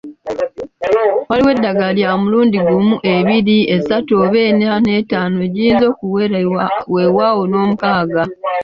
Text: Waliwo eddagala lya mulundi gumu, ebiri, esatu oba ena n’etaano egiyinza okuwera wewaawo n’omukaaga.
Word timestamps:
Waliwo 1.29 1.51
eddagala 1.55 1.91
lya 1.97 2.11
mulundi 2.21 2.57
gumu, 2.67 2.95
ebiri, 3.15 3.57
esatu 3.75 4.11
oba 4.23 4.37
ena 4.49 4.69
n’etaano 4.83 5.37
egiyinza 5.47 5.85
okuwera 5.91 6.37
wewaawo 6.93 7.43
n’omukaaga. 7.47 8.23